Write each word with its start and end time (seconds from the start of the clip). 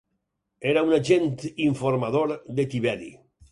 Era 0.71 0.83
un 0.87 0.95
agent 0.99 1.29
informador 1.67 2.35
de 2.61 2.69
Tiberi. 2.75 3.15